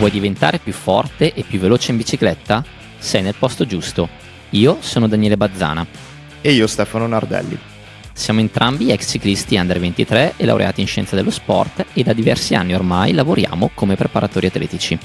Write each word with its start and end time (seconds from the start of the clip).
Vuoi 0.00 0.12
diventare 0.12 0.56
più 0.56 0.72
forte 0.72 1.34
e 1.34 1.42
più 1.42 1.58
veloce 1.58 1.90
in 1.90 1.98
bicicletta? 1.98 2.64
Sei 2.96 3.20
nel 3.20 3.34
posto 3.38 3.66
giusto. 3.66 4.08
Io 4.52 4.78
sono 4.80 5.06
Daniele 5.06 5.36
Bazzana. 5.36 5.86
E 6.40 6.52
io 6.52 6.66
Stefano 6.66 7.06
Nardelli. 7.06 7.58
Siamo 8.14 8.40
entrambi 8.40 8.90
ex 8.92 9.10
ciclisti 9.10 9.56
under 9.56 9.78
23 9.78 10.32
e 10.38 10.46
laureati 10.46 10.80
in 10.80 10.86
scienze 10.86 11.16
dello 11.16 11.30
sport 11.30 11.84
e 11.92 12.02
da 12.02 12.14
diversi 12.14 12.54
anni 12.54 12.72
ormai 12.72 13.12
lavoriamo 13.12 13.72
come 13.74 13.94
preparatori 13.94 14.46
atletici. 14.46 14.98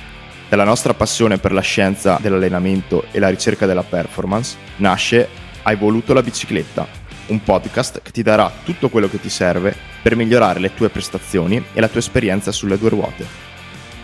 Dalla 0.47 0.64
nostra 0.64 0.93
passione 0.93 1.39
per 1.39 1.51
la 1.51 1.59
scienza 1.59 2.18
dell'allenamento 2.21 3.04
e 3.12 3.20
la 3.20 3.28
ricerca 3.28 3.65
della 3.65 3.84
performance 3.84 4.56
nasce 4.78 5.28
Hai 5.64 5.75
voluto 5.75 6.14
la 6.14 6.23
bicicletta, 6.23 6.87
un 7.28 7.43
podcast 7.43 8.01
che 8.01 8.12
ti 8.12 8.23
darà 8.23 8.50
tutto 8.64 8.87
quello 8.87 9.09
che 9.09 9.20
ti 9.20 9.29
serve 9.29 9.75
per 10.01 10.15
migliorare 10.15 10.62
le 10.62 10.73
tue 10.73 10.87
prestazioni 10.87 11.62
e 11.73 11.82
la 11.82 11.89
tua 11.89 12.00
esperienza 12.00 12.54
sulle 12.54 12.78
due 12.78 12.87
ruote. 12.87 13.45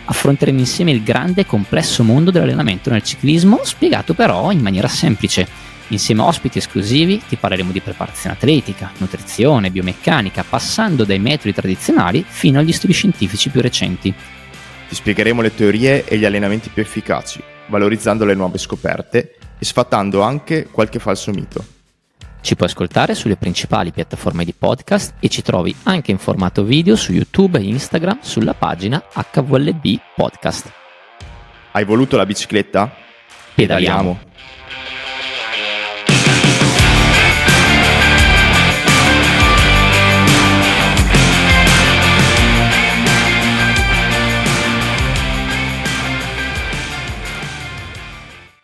Affronteremo 0.04 0.58
insieme 0.58 0.90
il 0.90 1.02
grande 1.02 1.42
e 1.42 1.46
complesso 1.46 2.02
mondo 2.02 2.30
dell'allenamento 2.30 2.90
nel 2.90 3.02
ciclismo, 3.02 3.60
spiegato 3.62 4.14
però 4.14 4.50
in 4.50 4.60
maniera 4.60 4.88
semplice. 4.88 5.46
Insieme 5.88 6.22
a 6.22 6.26
ospiti 6.26 6.58
esclusivi 6.58 7.22
ti 7.28 7.36
parleremo 7.36 7.70
di 7.70 7.80
preparazione 7.80 8.34
atletica, 8.34 8.90
nutrizione, 8.98 9.70
biomeccanica, 9.70 10.44
passando 10.48 11.04
dai 11.04 11.18
metodi 11.18 11.52
tradizionali 11.52 12.24
fino 12.26 12.58
agli 12.58 12.72
studi 12.72 12.94
scientifici 12.94 13.50
più 13.50 13.60
recenti. 13.60 14.12
Ti 14.88 14.94
spiegheremo 14.94 15.42
le 15.42 15.54
teorie 15.54 16.04
e 16.04 16.18
gli 16.18 16.24
allenamenti 16.24 16.70
più 16.70 16.82
efficaci, 16.82 17.42
valorizzando 17.68 18.24
le 18.24 18.34
nuove 18.34 18.58
scoperte 18.58 19.36
e 19.58 19.64
sfatando 19.64 20.22
anche 20.22 20.66
qualche 20.70 20.98
falso 20.98 21.30
mito. 21.30 21.64
Ci 22.42 22.56
puoi 22.56 22.68
ascoltare 22.68 23.14
sulle 23.14 23.36
principali 23.36 23.92
piattaforme 23.92 24.44
di 24.44 24.52
podcast 24.52 25.14
e 25.20 25.28
ci 25.28 25.42
trovi 25.42 25.74
anche 25.84 26.10
in 26.10 26.18
formato 26.18 26.64
video 26.64 26.96
su 26.96 27.12
YouTube 27.12 27.56
e 27.56 27.62
Instagram 27.62 28.18
sulla 28.20 28.52
pagina 28.52 29.00
HVLB 29.14 30.00
Podcast. 30.16 30.72
Hai 31.70 31.84
voluto 31.84 32.16
la 32.16 32.26
bicicletta? 32.26 32.92
Pedaliamo. 33.54 34.18